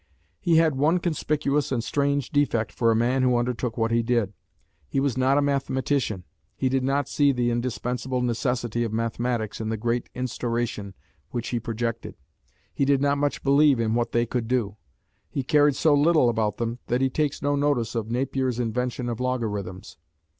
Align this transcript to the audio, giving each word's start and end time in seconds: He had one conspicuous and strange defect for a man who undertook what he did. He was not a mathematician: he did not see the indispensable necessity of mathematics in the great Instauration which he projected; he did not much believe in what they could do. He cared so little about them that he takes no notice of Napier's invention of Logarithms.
He 0.39 0.55
had 0.57 0.77
one 0.79 0.97
conspicuous 0.97 1.71
and 1.71 1.83
strange 1.83 2.31
defect 2.31 2.71
for 2.71 2.89
a 2.89 2.95
man 2.95 3.21
who 3.21 3.37
undertook 3.37 3.77
what 3.77 3.91
he 3.91 4.01
did. 4.01 4.33
He 4.87 4.99
was 4.99 5.15
not 5.15 5.37
a 5.37 5.43
mathematician: 5.43 6.23
he 6.55 6.69
did 6.69 6.83
not 6.83 7.07
see 7.07 7.31
the 7.31 7.51
indispensable 7.51 8.23
necessity 8.23 8.83
of 8.83 8.91
mathematics 8.91 9.61
in 9.61 9.69
the 9.69 9.77
great 9.77 10.09
Instauration 10.15 10.95
which 11.29 11.49
he 11.49 11.59
projected; 11.59 12.15
he 12.73 12.83
did 12.83 12.99
not 12.99 13.19
much 13.19 13.43
believe 13.43 13.79
in 13.79 13.93
what 13.93 14.11
they 14.11 14.25
could 14.25 14.47
do. 14.47 14.75
He 15.29 15.43
cared 15.43 15.75
so 15.75 15.93
little 15.93 16.29
about 16.29 16.57
them 16.57 16.79
that 16.87 17.01
he 17.01 17.11
takes 17.11 17.43
no 17.43 17.55
notice 17.55 17.93
of 17.93 18.09
Napier's 18.09 18.59
invention 18.59 19.07
of 19.07 19.19
Logarithms. 19.19 19.97